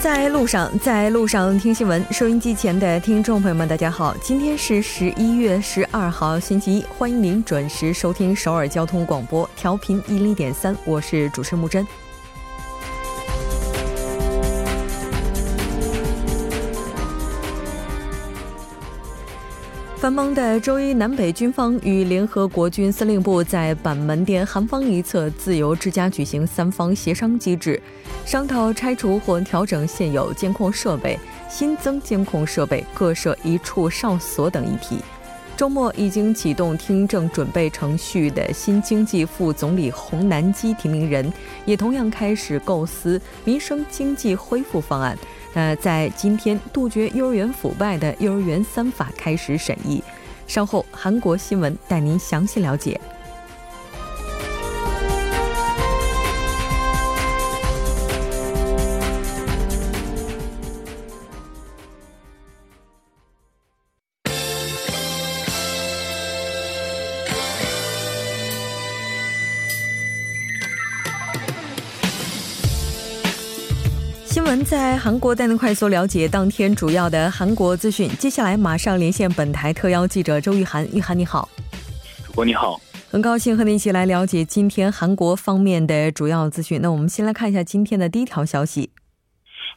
[0.00, 2.04] 在路上，在路上听新闻。
[2.12, 11.84] 收音机前的听众朋友们，大家好，今天是十一月十二号，星期一，欢迎您准时收听首尔交通广播，调频一零点三，我是主持人木真。
[20.08, 27.78] 繁忙的周一，南北军方与联合国军司令部在板门店韩方一侧自由之家举行三方协商机制，
[28.24, 34.96] 商讨拆除或调整现有监控设备、新增监控设备、各设一处哨所等议题。
[35.54, 41.30] 周末已经启动听证准备程序的新经济副总理洪南基提名人，
[41.66, 45.18] 也同样开始构思民生经济恢复方案。
[45.54, 50.02] 那，在今天，杜绝幼儿园腐败的幼儿园三法开始审议。
[50.46, 53.00] 稍后，韩国新闻带您详细了解。
[74.68, 78.06] 在韩国带您快速了解当天主要的韩国资讯。
[78.18, 80.86] 接下来马上连线本台特邀记者周玉涵。
[80.92, 81.48] 玉涵你好，
[82.26, 82.78] 主播你好，
[83.10, 86.82] 很高兴和你一起来了解今天韩国方面的主要资讯。
[86.82, 88.90] 那我们先来看一下今天的第一条消息。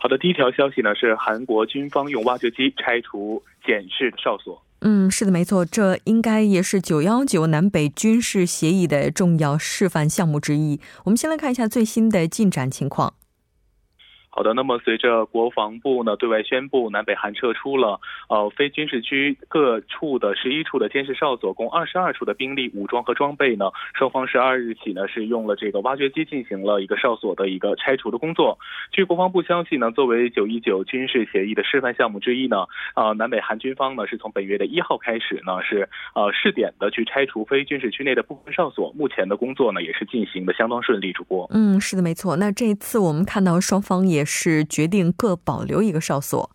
[0.01, 4.61] 好的，第一条消息呢是韩国军方用挖掘机拆除检视哨所。
[4.81, 10.81] 嗯，是的，没错，这应该也是九幺九南北军事协议的重要示范项目之一。
[11.05, 13.13] 我们先来看一下最新的进展情况。
[14.33, 28.57] 好的，那么随着国防部呢对外宣布，南北韩撤出了呃非军事区各处的十一处的监视哨所，共二十二处的兵力、武装和装备呢，双方十二日起呢是用了这个挖掘机进行了一个哨所的一个拆除的工作。
[28.93, 32.65] 据国防部消息呢，作为九一九军事协议的示范项目之一呢，
[32.95, 41.11] 呃南北韩军方呢是从本月的一号开始呢是呃试点的去拆除非军事区内的部分哨所，目前的工作呢也是进行的相当顺利。
[41.11, 42.37] 主播，嗯，是的，没错。
[42.37, 44.20] 那这一次我们看到双方也。
[44.25, 46.49] 是决定各保留一个哨所。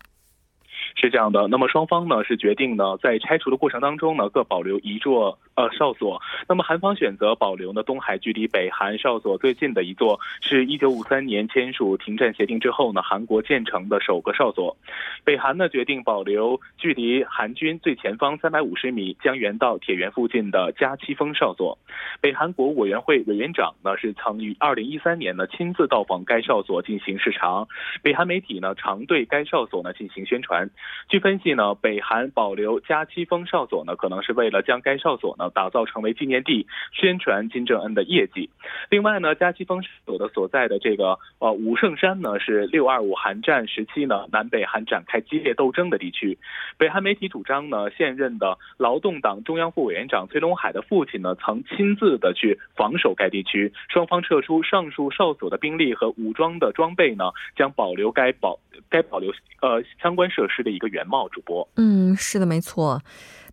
[0.95, 6.21] 是这样的，那么双方呢是决定呢在拆除的过程当中呢各保留一座呃哨所。
[6.47, 14.77] 那么韩方选择保留呢东海距离北韩哨所最近的一座，是一九五三年签署停战协定之后呢韩国建成的首个哨所。
[15.25, 21.77] 北韩呢决定保留距离韩军最前方三百五十米江原道铁原附近的加七峰哨所。
[22.21, 27.65] 北韩国务委员会委员长呢是曾于二零一三年呢亲自到访该哨所进行视察。
[28.03, 30.69] 北韩媒体呢常对该哨所呢进行宣传。
[31.09, 38.49] 据分析呢，北韩保留加七峰哨所呢，可能是为了将该哨所呢打造成为纪念地，宣传金正恩的业绩。
[38.89, 46.37] 另外呢，加西峰所的所在的这个呃武圣山呢，是六二五韩战时期呢南北韩展开激烈斗争的地区。
[46.77, 53.73] 北韩媒体主张呢，现任的劳动党中央副委员长崔龙海的父亲呢，曾亲自的去防守该地区。
[53.89, 57.25] 双方撤出上述哨所的兵力和武装的装备呢，
[57.57, 58.57] 将保留该保
[58.89, 60.71] 该保留呃相关设施的。
[60.77, 61.67] 一个原貌，主播。
[61.75, 63.01] 嗯，是的，没错。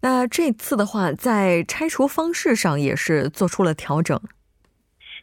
[0.04, 4.20] 那这次的话，在拆除方式上也是做出了调整。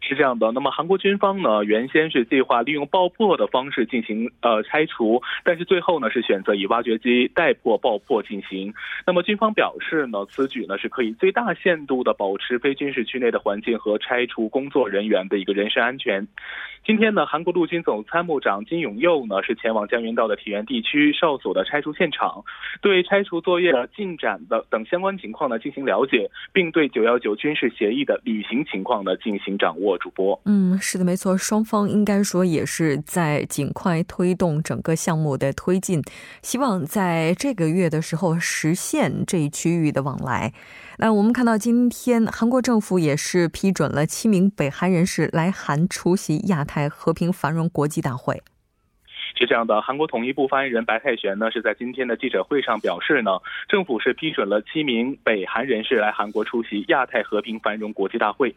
[0.03, 8.73] 是这样的，那么韩国军方呢，原先是计划利用爆破的方式进行呃拆除，但是最后呢是选择以挖掘机带破爆破进行。
[9.05, 16.27] 那么军方表示呢，此举呢是可以最大限度的保持非军事区内的环境和拆除工作人员的一个人身安全。
[16.83, 22.43] 今天呢，韩国陆军总参谋长金永佑呢是前往江原道的体原地区哨所的拆除现场，
[22.81, 29.90] 对拆除作业的进展的等相关情况呢进行了解，并对九幺九军事协议的履行情况呢进行掌握。
[29.97, 36.01] 主播，嗯，是的，没错，双方应该说也是在尽快推动整个项目的推进，
[36.41, 40.53] 希望在这个月的时候实现这一区域的往来。
[40.97, 48.41] 那我们看到今天韩国政府也是批准了七名北韩人士来韩出席亚太和平繁荣国际大会。
[49.33, 53.31] 是这样的，韩国统一部发言人白泰玄呢是在今天的记者会上表示呢，
[53.67, 58.53] 政府是批准了七名北韩人士来韩国出席亚太和平繁荣国际大会。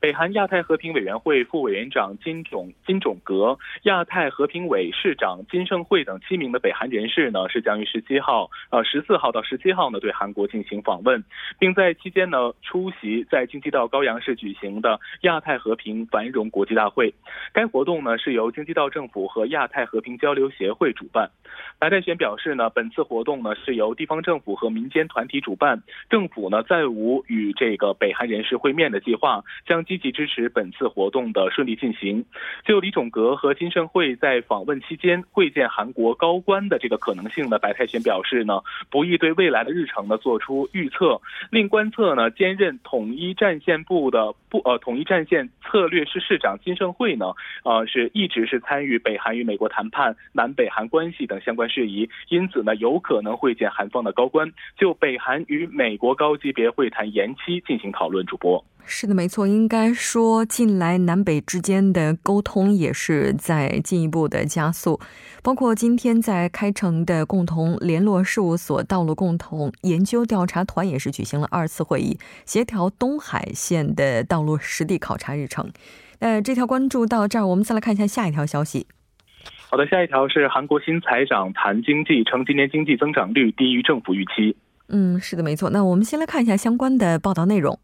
[0.00, 11.24] 北韩亚太和平委员会副委员长金种金种格、亚太和平委市长金圣惠等七名的北韩人士呢，是将于十七号、呃十四号到十七号呢对韩国进行访问，
[11.58, 17.12] 并在期间呢出席在京畿道高阳市举行的亚太和平繁荣国际大会。
[17.52, 21.28] 该活动呢是由京畿道政府和亚太和平交流协会主办。
[21.80, 29.84] 白泰玄表示呢，本次活动呢是由地方政府和民间团体主办，政府呢再无与这个北韩人士会面的计划，将。
[29.88, 32.24] 积极支持本次活动的顺利进行。
[32.64, 41.20] 就李种格和金盛会在访问期间会见韩国高官的这个可能性呢，白泰玄表示呢，不宜对未来的日程呢做出预测。
[41.50, 47.32] 另观测呢，兼任统一战线部的部呃统一战线策略室室长金盛会呢，
[47.64, 58.18] 呃是一直是参与北韩与美国谈判、南北韩关系等相关事宜，因此呢，有可能会见韩方的高官，就北韩与美国高级别会谈延期进行讨论。
[58.28, 58.62] 主播。
[58.90, 59.46] 是的，没错。
[59.46, 64.98] 应该说，近来南北之间的沟通也是在进一步的加速。
[65.42, 75.70] 包括今天在开城的共同联络事务所道路共同研究调查团也是举行了二次会议，协调东海线的道路实地考察日程。
[76.20, 78.86] 呃这条关注到这儿，我们再来看一下下一条消息。
[79.70, 84.56] 好的，下一条是韩国新财长谈经济，称今年经济增长率低于政府预期。
[84.88, 85.68] 嗯，是的，没错。
[85.68, 87.78] 那我们先来看一下相关的报道内容。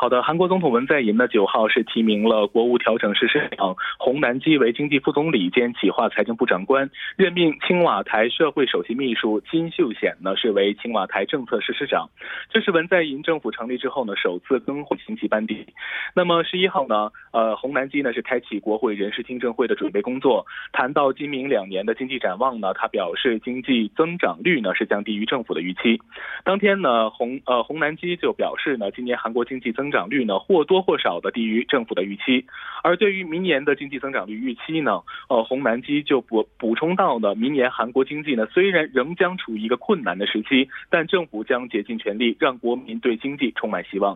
[0.00, 12.08] 好的，韩国总统文在寅呢九号是提名了国务调整实施长洪南基为经济副总理兼企划财政部长官，任命青瓦台社会首席秘书金秀显呢是为青瓦台政策实施长。
[12.48, 15.66] 这是文在寅政府成立之后呢首次更换星级班底。
[16.14, 20.46] 那么十一号呢，呃，洪南基呢是开启国会人事听证会的准备工作。
[20.70, 26.00] 谈到今明两年的经济展望呢，他表示经济增长率呢是降低于政府的预期。
[26.44, 32.44] 当天呢，洪呃洪南基就表示呢，今年韩国经济增增长率呢或多或少的低于政府的预期，
[32.82, 35.00] 而对于明年的经济增长率预期呢，
[35.30, 44.14] 呃，洪南基就补补充到呢，明年韩国经济呢虽然仍将处于一个困难的时期，但政府将竭尽全力让国民对经济充满希望。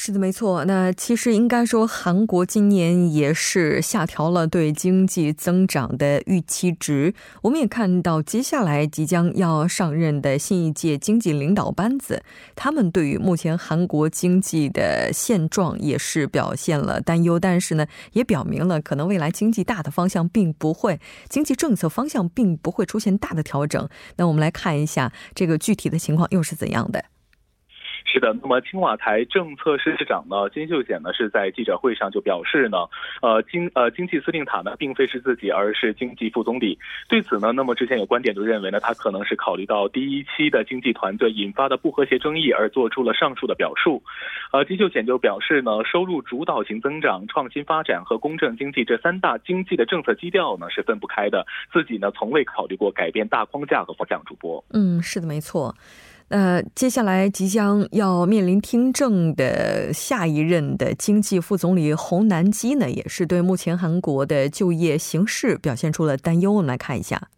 [0.00, 0.64] 是的，没错。
[0.64, 7.12] 那其实应该说，韩国今年也是下调了对经济增长的预期值。
[7.42, 12.22] 我们也看到，接下来即将要上任的新一届经济领导班子，
[12.54, 17.40] 他们对于目前韩国经济的现状也是表现了担忧。
[17.40, 23.88] 但是呢，也表明了可能未来经济大的方向并不会，经济政策方向并不会出现大的调整。
[24.14, 27.04] 那我们来看一下这个具体的情况又是怎样的。
[28.18, 32.78] 是的，那么青瓦台政策室室长呢金秀贤呢是在记者会上就表示呢，
[33.22, 36.76] 呃经呃经济司令塔呢并非是自己，而是经济副总理。
[37.08, 44.02] 对此呢，那么之前有观点就认为呢，他可能是考虑到第一期的经济团队引发的不和谐争议而做出了上述的表述。
[44.52, 54.18] 呃，金秀贤就表示呢，收入主导型增长、创新发展和公正经济这三大经济的政策基调呢是分不开的，自己呢从未考虑过改变大框架和方向。
[54.26, 55.72] 主播，嗯，是的，没错。
[56.30, 66.52] 那接下来即将要面临听证的下一任的经济副总理洪南基呢，也是对目前韩国的就业形势表现出了担忧。
[66.52, 67.28] 我们来看一下。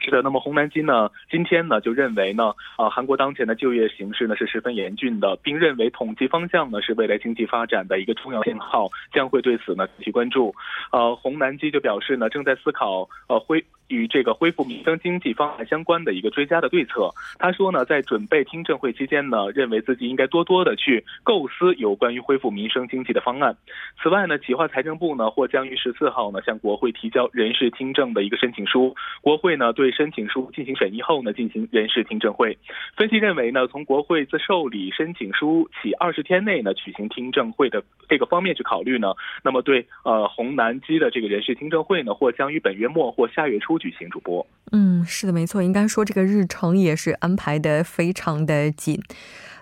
[0.00, 10.54] 是的，那么洪南基呢，今天呢就认为呢，啊，韩国当前的就业形势呢是十分严峻的，并认为统计方向呢是未来经济发展的一个重要信号，将会对此呢继续关注。
[10.92, 13.64] 呃，洪南基就表示呢，正在思考呃恢。
[13.88, 23.56] 与这个恢复民生经济方案相关的一个追加的对策，他说呢，在准备听证会期间呢，认为自己应该多多的去构思有关于恢复民生经济的方案。
[24.02, 32.56] 此外呢，企划财政部呢或将于十四号呢向国会提交人事听证的一个申请书，国会呢对申请书进行审议后呢进行人事听证会。
[32.96, 43.74] 分析认为呢，从国会自受理申请书起二十天内呢举行听证会的这个方面去考虑呢，那么对呃洪南基的这个人事听证会呢或将于本月末或下月初。
[43.84, 48.98] 举行主播，嗯，是的，没错，应该说这个日程也是安排的非常的紧。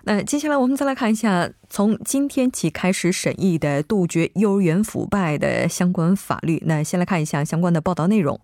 [0.05, 6.63] 那接下来我们再来看一下，从今天起开始审议的杜绝幼儿园腐败的相关法律。
[6.65, 8.39] 那先来看一下相关的报道内容。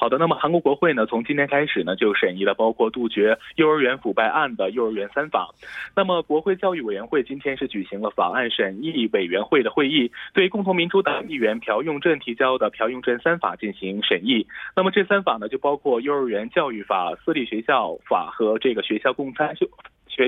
[0.00, 5.50] 好的，那么韩国国会呢，从今天开始呢，就审议了包括杜绝幼儿园腐败案的幼儿园三法。
[5.94, 14.46] 那么国会教育委员会今天是举行了法案审议委员会的会议，对共同民主党议员朴用镇提交的朴用镇三法进行审议。
[14.74, 19.68] 那么这三法呢，就包括幼儿园教育法、私立学校法和这个学校共餐修。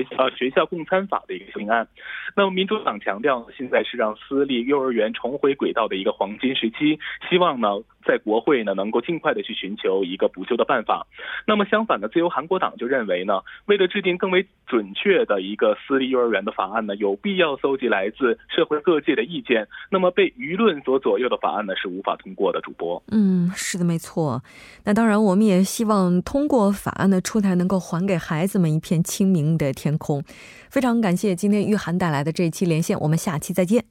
[0.01, 1.87] 学呃学校共餐法的一个修订案，
[2.35, 6.97] 那么民主党强调现在是让私立幼儿园重回轨道的一个黄金时期，
[7.29, 7.69] 希望呢
[8.03, 11.05] 在国会呢能够尽快的去寻求一个补救的办法。
[11.45, 19.67] 那么相反的，自由韩国党就认为呢，为了制定更为准确的一个私立幼儿园的法案呢，有必要搜集来自社会各界的意见。
[19.91, 22.63] 那么被舆论所左右的法案呢是无法通过的。
[22.63, 24.41] 主播，嗯，是的，没错。
[24.85, 29.73] 那当然，我们也希望通过法案的出台，能够还给孩子们一片清明的。
[29.97, 30.23] 空，
[30.69, 33.83] 非常感谢今天玉涵带来的这一期连线，我们下期再见。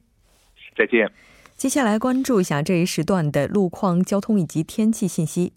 [0.77, 1.11] 再见。
[1.55, 5.53] 接下来关注一下这一时段的路况、交通以及天气信息。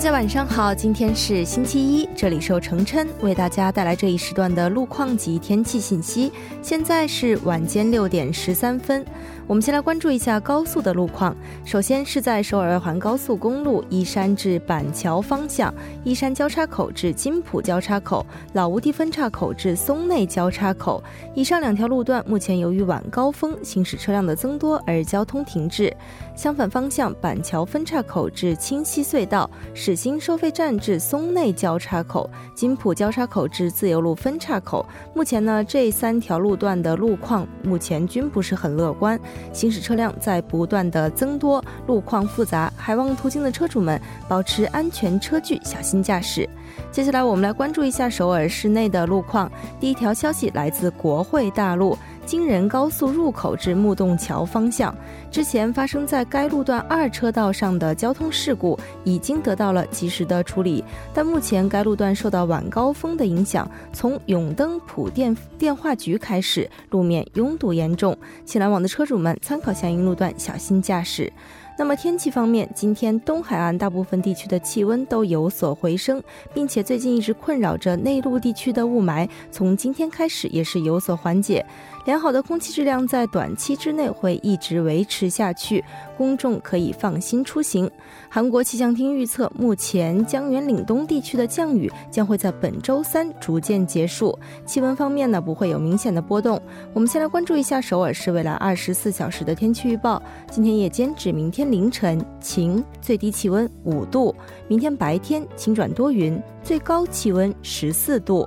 [0.00, 6.32] 大家晚上好，今天是星期一，这里是程琛为大家带来这一时段的路况及天气信息。
[6.62, 9.04] 现在是晚间六点十三分。
[9.46, 11.36] 我们先来关注一下高速的路况。
[11.66, 21.02] 首先是在首尔外环高速公路依山至板桥方向，依山交叉口至金浦交叉口、老吴地分岔口至松内交叉口，
[21.34, 25.94] 以上两条路段目前由于晚高峰行驶车辆的增多而交通停滞。
[26.34, 29.50] 相反方向，板桥分岔口至清溪隧道、
[29.90, 39.18] 始兴收费站至松内交叉口、金浦交叉口至自由路分岔口，目前呢这三条路段的路况目前均不是很乐观。
[39.52, 46.48] 行驶车辆在不断的增多，路况复杂，还望途经的车主们保持安全车距，小心驾驶。
[46.90, 49.50] 接下来我们来关注一下首尔市内的路况。
[49.78, 51.96] 第一条消息来自国会大路。
[52.26, 54.94] 京仁高速入口至木洞桥方向，
[55.32, 71.32] 之前发生在该路段二车道上的交通事故已经得到了及时的处理，但目前该路段受到晚高峰的影响，从永登浦电电话局开始，路面拥堵严重，请来往的车主们参考相应路段，小心驾驶。
[71.80, 76.22] 那么天气方面，今天东海岸大部分地区的气温都有所回升，
[76.52, 81.64] 并且最近一直困扰着内陆地区的雾霾，从今天开始也是有所缓解。
[82.04, 85.82] 良好的空气质量在短期之内会一直维持下去，
[86.18, 87.90] 公众可以放心出行。
[88.32, 94.38] 韩国气象厅预测，目前江原岭东地区的降雨将会在本周三逐渐结束。
[94.64, 96.62] 气温方面呢，不会有明显的波动。
[96.94, 104.32] 我们先来关注一下首尔市未来二十四小时的天气预报：今天夜间至明天凌晨晴，最低气温五度；
[104.68, 108.46] 明天白天晴转多云，最高气温十四度。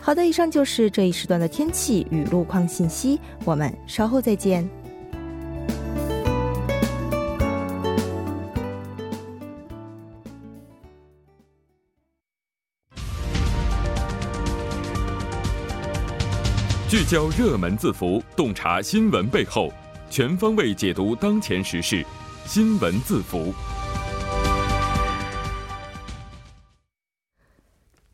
[0.00, 3.20] 好的，以上就是这一时段的天气与路况信息。
[3.44, 4.68] 我们稍后再见。
[16.92, 19.72] 聚焦热门字符，洞察新闻背后，
[20.10, 22.04] 全方位解读当前时事。
[22.44, 23.50] 新闻字符。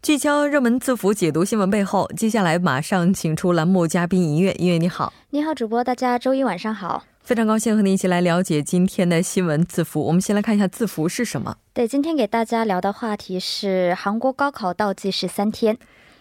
[0.00, 2.08] 聚焦热门字符，解读新闻背后。
[2.16, 10.00] 接下来马上请出栏目嘉宾音乐，音乐你好，你好，主播，大家周一晚上好，非常高兴和你一起来了解今天的新闻字符。
[10.04, 11.56] 我们先来看一下字符是什么。
[11.75, 15.76] 对，今天给大家聊的话题是韩国高考倒计时三天，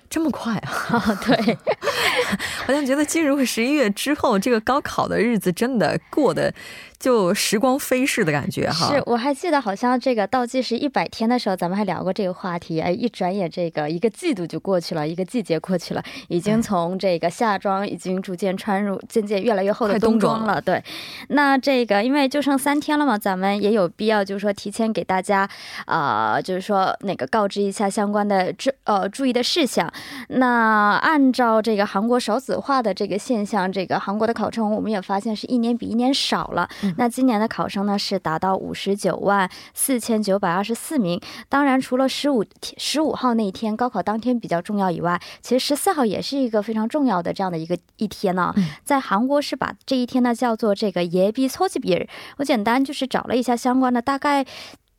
[0.10, 1.20] 这么快啊？
[1.26, 1.58] 对，
[2.66, 6.54] 好像觉得进入十一月之后，这个高考的日子真的过得。
[7.00, 12.82] 就时光飞逝的感觉哈，是我还记得好像这个倒计时一百天的时候，咱们还聊过这个话题。
[12.82, 20.60] 哎，一转眼这个一个季度就过去了，一个季节过去了，已经从这个夏装已经逐渐穿入渐渐越来越厚的冬装了。
[20.60, 20.84] 对，
[21.30, 25.48] 那这个因为就剩三天了嘛，咱们也有必要就是说提前给大家
[25.86, 29.92] 啊，就是说那个告知一下相关的注呃注意的事项。
[30.30, 36.68] 那按照这个韩国少子化的这个现象，这个韩国的考生我们也发现是一年比一年少了。
[36.97, 41.21] 那今年的考生呢是达到五十九万四千九百二十四名。
[41.49, 42.45] 当然，除了十五
[42.77, 48.55] 十五号那一天高考当天比较重要以外，其实十四号也是一个非常重要的这样的一个一天呢。
[48.85, 52.09] 在韩国是把这一天呢叫做这个예비소집日。
[52.39, 54.45] 我简单就是找了一下相关的大概。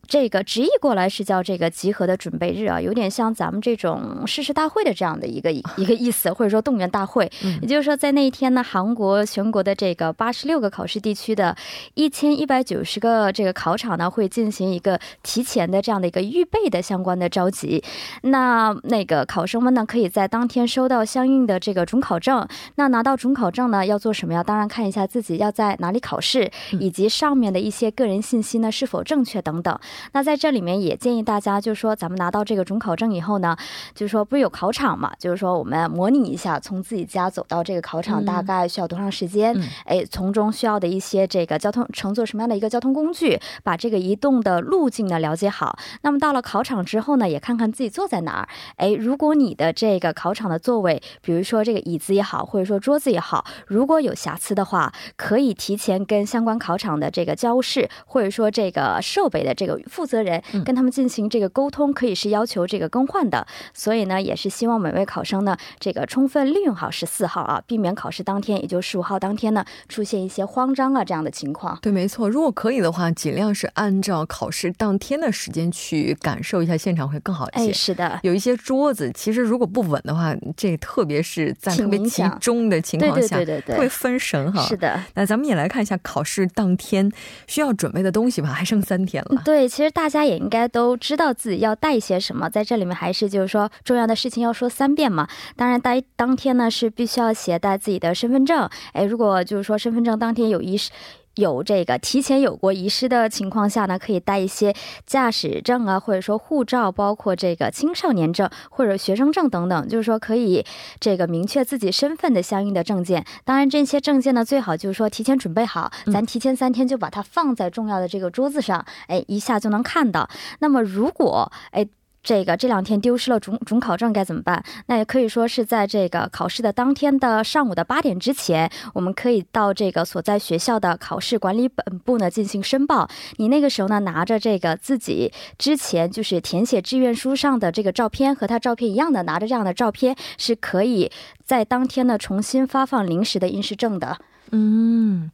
[0.09, 7.31] 这个直译过来是叫这个集合的准备日啊，有点像咱们这种誓师大会的这样的一个一 个意思，或者说动员大会。
[7.61, 11.55] 也就是说，在那一天呢，韩国全国的这个八十六个考试地区的
[11.93, 17.85] 一千一百九十个这个考场呢，会进行一个提前的这样的一个预备的相关的召集。
[18.23, 22.49] 那那个考生们呢，可以在当天收到相应的这个准考证。
[22.77, 24.43] 那拿到准考证呢，要做什么呀？
[24.43, 26.51] 当然看一下自己要在哪里考试，
[26.81, 29.79] 以及上面的一些个人信息呢是否正确等等。
[30.13, 33.57] 那在这里面也建议大家，就是说咱们拿到这个准考证以后呢，
[33.95, 45.79] 就是说不是有考场嘛，就是说我们模拟一下从自己家走到这个考场大概需要多长时间，哎，从中需要的一些这个交通乘坐什么样的一个交通工具，把这个移动的路径呢了解好。
[46.03, 48.49] 那么到了考场之后呢，也看看自己坐在哪儿。
[48.77, 59.79] 哎，如果你的这个考场的座位，比如说这个椅子也好，或者说桌子也好，如果有瑕疵的话，可以提前跟相关考场的这个教室或者说这个设备的这个。
[59.89, 63.47] 负责人跟他们进行这个沟通，可以是要求这个更换的。
[63.73, 71.79] 所以呢，也是希望每位考生呢，这个充分利用好十四号啊，避免考试当天，也就十五号当天呢，出现一些慌张啊这样的情况。
[71.81, 72.29] 对，没错。
[72.29, 77.71] 如果可以的话，尽量是按照考试当天的时间去感受一下现场会更好一些。
[77.71, 78.19] 哎，是的。
[78.23, 84.63] 有一些桌子，其实如果不稳的话，这特别是在特别集中的情况下，对对对对，会分神哈。
[84.63, 85.01] 是的。
[85.15, 87.11] 那咱们也来看一下考试当天
[87.47, 89.43] 需要准备的东西吧，还剩三天了。
[89.45, 89.69] 对。
[89.79, 95.29] 其实大家也应该都知道自己要带一些什么，在这里面还是就是说重要的事情要说三遍嘛。
[95.55, 98.69] 当然，当当天呢是必须要携带自己的身份证。
[98.93, 100.91] 哎，如果就是说身份证当天有遗失。
[101.39, 104.75] 有这个提前有过遗失的情况下呢，可以带一些
[105.07, 110.65] 驾驶证啊，或者说护照，包括这个青少年证或者学生证等等，就是说可以
[110.99, 113.25] 这个明确自己身份的相应的证件。
[113.45, 120.29] 当然，这些证件呢，最好就是说提前准备好，咱提前三天就把它放在重要的这个桌子上，哎，一下就能看到。
[120.59, 121.87] 那么如果哎。
[122.29, 124.63] 这个这两天丢失了准准考证该怎么办？
[124.85, 133.09] 那也可以说是在这个考试的当天的上午的八点之前，我们可以到这个所在学校的考试管理本部呢进行申报。
[133.39, 141.11] 你那个时候呢拿着这个自己之前就是填写志愿书上的这个照片和他照片一样的，拿着这样的照片是可以
[141.43, 144.19] 在当天呢重新发放临时的应试证的。
[144.51, 145.31] 嗯。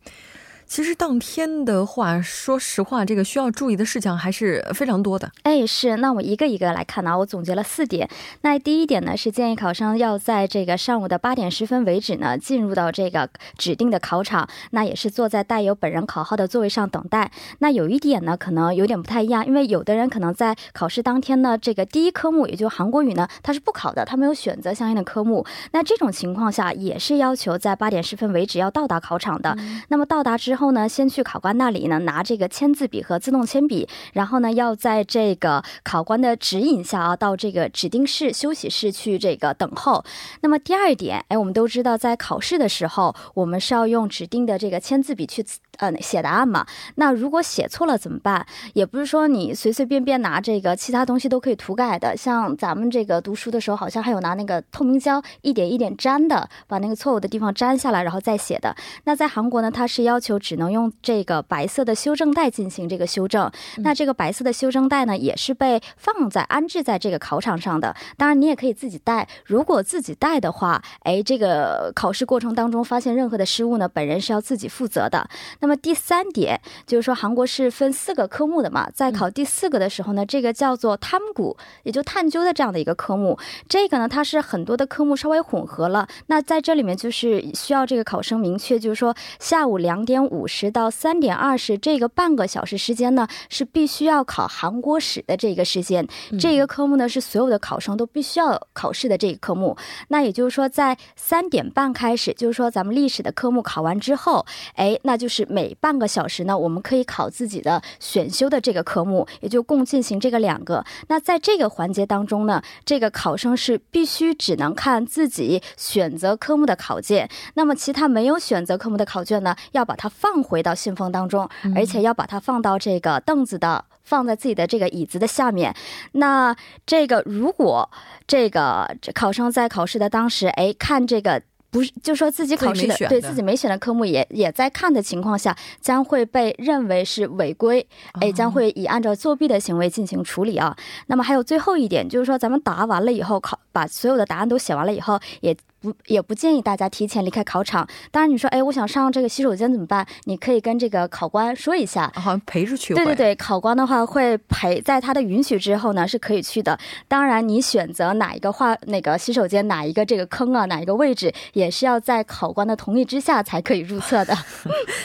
[0.67, 5.31] 其实当天的话，说实话，这个需要注意的事项还是非常多的。
[5.43, 7.17] 哎，是，那我一个一个来看啊。
[7.17, 8.09] 我总结了四点。
[8.41, 17.31] 那第一点呢，是建议考生要在这个上午的八点十分为止呢，进入到这个指定的考场，那也是坐在带有本人考号的座位上等待。
[17.61, 25.47] 那有一点呢，可能有点不太一样，因为有的人可能在考试当天呢，这个第一科目也就韩国语呢，他是不考的，他没有选择相应的科目。
[25.71, 29.57] 那这种情况下，也是要求在八点十分为止要到达考场的。
[29.89, 30.65] 那么到达之后。
[30.65, 40.03] 后呢，先去考官那里呢，拿这个签字笔和自动铅笔，然后呢，要在这个考官的指引下啊，到这个指定室休息室去这个等候。
[40.41, 45.45] 那么第二点，哎，我们都知道，在考试的时候，我们是要用指定的这个签字笔去。
[45.79, 46.65] 呃，写答案嘛，
[46.95, 48.47] 那如果写错了怎么办？
[48.75, 52.17] 也不是说你随随便便拿这个其他东西都可以涂改的。
[52.17, 58.77] 像咱们这个读书的时候，好像还有拿那个透明胶一点一点粘的，把那个错误的地方粘下来，然后再写的。
[59.03, 63.51] 那在韩国呢，它是要求只能用这个白色的修正带进行这个修正。
[63.79, 67.97] 那这个白色的修正带呢，也是被放在安置在这个考场上的。
[68.19, 69.27] 当然，你也可以自己带。
[69.47, 75.27] 如果自己带的话，哎，这个考试过程当中发现任何的失误呢，本人是要自己负责的。
[75.61, 83.39] 那么第三点就是说，韩国是分四个科目的嘛，在考第四个的时候呢，这个叫做探古，也就探究的这样的一个科目。
[83.67, 86.07] 这个呢，它是很多的科目稍微混合了。
[86.27, 96.07] 那在这里面就是需要这个考生明确，就是说下午两点五十到三点二十这个半个小时时间呢，是必须要考韩国史的这个时间。
[96.39, 99.77] 这个科目呢，是所有的考生都必须要考试的这个科目。
[100.09, 104.45] 那也就是说，在三点半开始，就是说咱们历史的科目考完之后，
[104.75, 110.85] 哎，那就是每半个小时呢，我们可以考自己的选修的这个科目，也就共进行这个两个。
[111.09, 125.77] 那在这个环节当中呢，这个考生是必须只能看自己选择科目的考卷，那么其他没有选择科目的考卷呢，要把它放回到信封当中，而且要把它放到这个凳子的，放在自己的这个椅子的下面。
[126.13, 126.57] 那
[126.87, 127.91] 这个如果
[128.27, 131.43] 这个考生在考试的当时，哎，看这个。
[131.71, 137.85] 不是，就说自己考试的，对自己没选的科目也也在看的情况下，将会被认为是违规，
[138.21, 140.77] 哎，将会以按照作弊的行为进行处理啊。
[141.09, 145.57] 那么还有最后一点，就是说咱们答完了以后，考把所有的答案都写完了以后，也。
[145.85, 147.87] 不，也不建议大家提前离开考场。
[148.11, 150.07] 当然，你说，哎，我想上这个洗手间怎么办？
[150.25, 152.95] 你可以跟这个考官说一下，好像陪着去。
[152.95, 156.79] 对对对，考官的话会陪，在他的允许之后呢，是可以去的。
[157.07, 164.35] 当然，你选择哪一个话，那个洗手间哪一个这个坑啊，哪一个位置，也是要在考官的同意之下才可以入册的。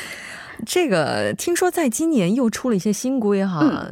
[0.65, 3.87] 这个听说在今年又出了一些新规哈，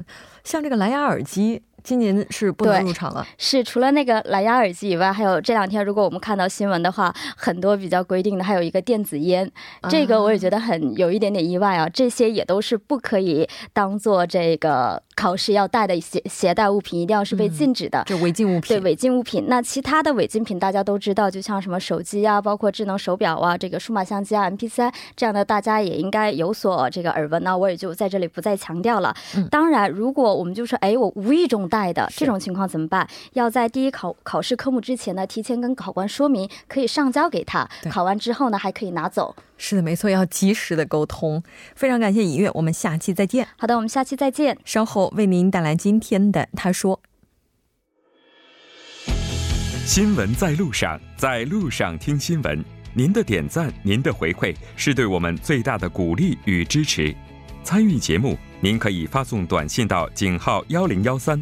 [0.45, 1.62] 像这个蓝牙耳机。
[1.88, 9.50] 今年是不能入场了，是除了那个蓝牙耳机以外，还有这两天如果我们看到新闻的话，很多比较规定的，还有一个电子烟，
[9.89, 15.02] 这个我也觉得很有一点点意外啊，这些也都是不可以当做这个。
[15.17, 18.67] 考试要带的携携带物品一定要是被禁止的，就违禁物品。
[18.67, 27.41] 对违禁物品，那其他的违禁品大家都知道，就像什么手机啊，包括智能手表啊，这个数码相机啊，MP 三这样的，大家也应该有所这个耳闻。
[27.43, 29.12] 那我也就在这里不再强调了。
[29.50, 33.08] 当然，如果我们就说，哎，我无意中带的这种情况怎么办？
[33.34, 37.70] 要在第一考考试科目之前呢，提前跟考官说明，可以上交给他。
[37.90, 39.36] 考完之后呢，还可以拿走。
[39.58, 41.44] 是的，没错，要及时的沟通。
[41.76, 43.48] 非常感谢尹月，我们下期再见。
[43.58, 44.58] 好的，我们下期再见。
[44.66, 47.00] 稍后为您带来今天的他说。
[49.86, 52.63] 新闻在路上，在路上听新闻。
[52.94, 57.16] 您的点赞，您的回馈，是对我们最大的鼓励与支持。
[57.63, 61.42] 参与节目，您可以发送短信到井号幺零幺三，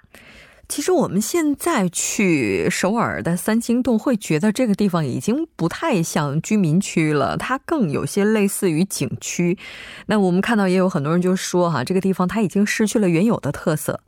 [0.68, 9.58] 其实我们现在去首尔的三清洞，会觉得这个地方已经不太像居民区了，它更有些类似于景区。
[10.08, 14.02] 那我们看到也有很多人就说哈，这个地方它已经失去了原有的特色。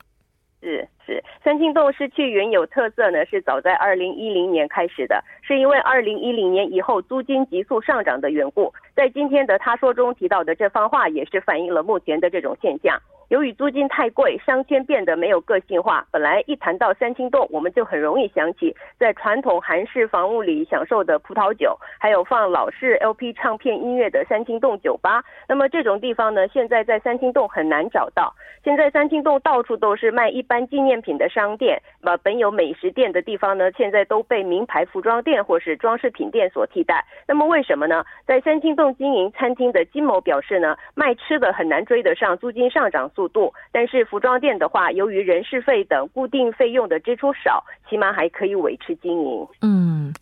[0.61, 8.73] 是是，三清洞失去原有特色呢，是早在二零一零年开始的，是因为二零一零年以后租金急速上涨的缘故。
[8.93, 13.01] 在今天的他说中提到的这番话，也是反映了目前的这种现象。
[13.29, 16.03] 由于租金太贵，商圈变得没有个性化。
[16.09, 25.23] 本来一谈到三清洞，我们就很容易想起在传统韩式房屋里享受的葡萄酒，还有放老式 LP 唱片音乐的三清洞酒吧。
[25.47, 28.33] 那么这种地方呢，现在在三清洞很难找到。
[28.63, 37.05] 现在三清洞到处都是卖一般纪念品的商店，呃，本有美食店的地方呢，现在都被名牌服装店或是装饰品店所替代。
[37.27, 38.03] 那么为什么呢？
[38.25, 43.07] 在三清洞经营餐厅的金某表示呢，卖吃的很难追得上租金上涨。
[43.19, 49.47] 速度，但是服装店的话，由于人事费等固定费用的支出少，起码还可以维持经营。
[49.62, 50.13] 嗯，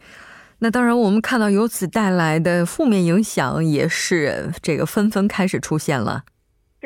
[0.57, 6.23] 那当然，我们看到由此带来的负面影响也是这个纷纷开始出现了。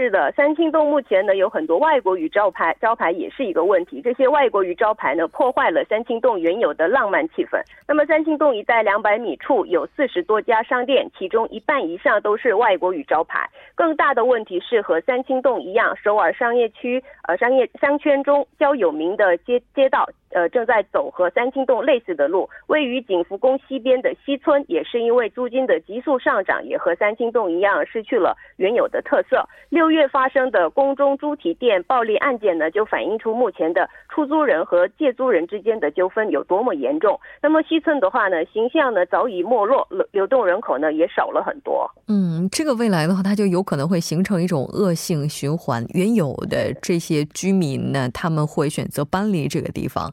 [0.02, 4.02] 是的，三清洞目前呢有很多外国语招牌，招牌也是一个问题。
[4.02, 7.62] 这些外国语招牌呢破坏了三清洞原有的浪漫气氛。
[7.88, 13.48] 那么三清洞一带两百米处有四十多家商店，其中一半以上都是外国语招牌。
[13.76, 20.10] 更大的问题是和三清洞一样，首尔商业区呃商业商圈中较有名的街街道。
[20.34, 29.48] 呃，正在走和三清洞类似的路，位于景福宫西边的西村，也是因为租金的急速上涨，也和三清洞一样失去了原有的特色。
[29.70, 37.20] 六月发生的宫中猪蹄店暴力案件呢，就反映出目前的出租人和借租人之间的纠纷有多么严重。
[37.42, 41.90] 那么西村的话呢，形象呢早已没落，流动人口呢也少了很多。
[42.08, 45.86] 嗯，这个未来的话，它就有可能会形成一种恶性循环。
[45.94, 50.12] 原有的这些居民呢，他们会选择搬离这个地方。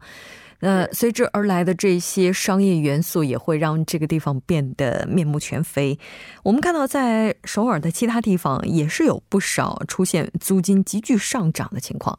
[0.60, 5.96] 那随之而来的这些商业元素也会让这个地方变得面目全非。
[6.42, 12.18] 我们看到，在首尔的其他地方也是有不少出现租金急剧上涨的情况。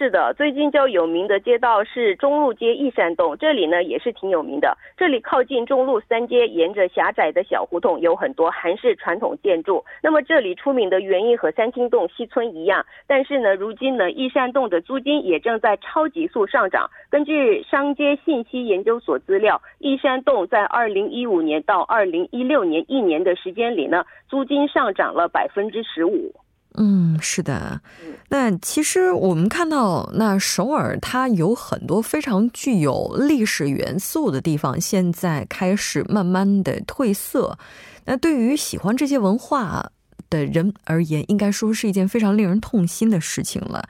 [0.00, 4.74] 是的，最近较有名的街道是中路街义山洞，这里呢也是挺有名的。
[4.96, 9.84] 这里靠近中路三街，沿着狭窄的小胡同，有很多韩式传统建筑。
[10.02, 16.88] 那么这里出名的原因和三清洞西村一样，但是呢，如今呢义山洞的租金也正在超级速上涨。
[17.10, 26.32] 根据商街信息研究所资料，义山洞在二零一五年到二零一六年一年的时间里呢，租金上涨了百分之十五。
[26.74, 27.80] 嗯，是的。
[28.28, 37.58] 那其实我们看到，那首尔它有很多非常具有历史元素的地方，现在开始慢慢的褪色。
[38.04, 39.90] 那对于喜欢这些文化
[40.30, 43.88] 的人而言，应该说是一件非常令人痛心的事情了。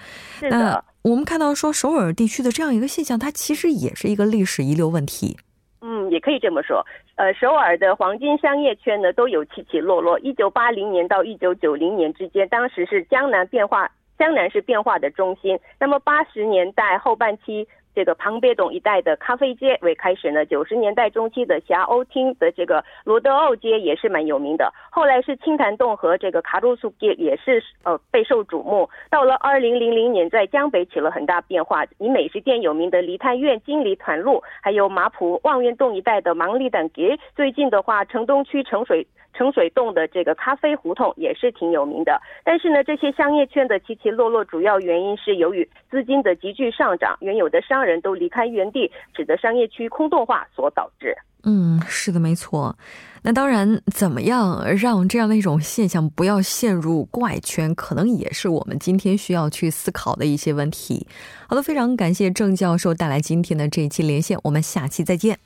[0.50, 5.36] 那我们看到说，首尔地区的这样一个现象，它其实也是一个历史遗留问题。
[5.80, 6.84] 嗯，也可以这么说。
[7.16, 10.18] 呃，首尔的黄金商业圈呢，都有起起落落。
[10.20, 15.58] 一九八零年到一九九零年之间，当时是江南变化，江南是变化的中心。
[15.78, 17.66] 那么八十年代后半期。
[17.94, 24.72] 这个庞贝洞一带的咖啡街为开始呢，九十年代中期的霞鸥厅的这个罗德奥街也是蛮有名的。
[24.90, 28.88] 后来是青潭洞和这个卡路苏街也是呃备受瞩目。
[29.10, 37.18] 到了二零零零年，在江北起了很大变化，以美食店有名的梨泰院金梨团路，还有马浦望苑洞一带的芒利等街。
[37.34, 39.06] 最近的话，城东区城水。
[39.32, 51.16] 城水洞的这个咖啡胡同也是挺有名的，但是呢，这些商业圈的起起落落，主要原因是由于资金的急剧上涨，原有的商人人都离开原地，使得商业区空洞化所导致。
[51.42, 52.76] 嗯，是的，没错。
[53.22, 61.06] 那当然，怎么样让这样的一种现象不要陷入怪圈，可能也是我们今天需要去思考的一些问题。
[61.46, 65.38] 好的，非常感谢郑教授带来今天的这一期连线，我们下期再见。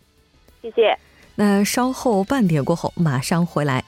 [0.60, 0.96] 谢谢。
[1.36, 3.84] 那稍后半点过后马上回来。